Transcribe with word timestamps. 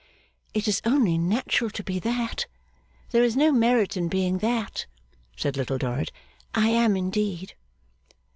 'It 0.55 0.67
is 0.67 0.81
only 0.83 1.15
natural 1.15 1.69
to 1.69 1.83
be 1.83 1.99
that. 1.99 2.47
There 3.11 3.23
is 3.23 3.37
no 3.37 3.51
merit 3.51 3.95
in 3.95 4.07
being 4.07 4.39
that,' 4.39 4.87
said 5.37 5.55
Little 5.55 5.77
Dorrit. 5.77 6.11
'I 6.55 6.69
am 6.69 6.97
indeed. 6.97 7.53